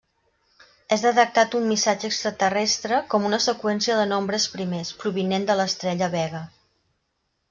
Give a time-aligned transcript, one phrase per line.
[0.95, 6.41] És detectat un missatge extraterrestre com una seqüència de nombres primers, provinent de l'estrella Vega.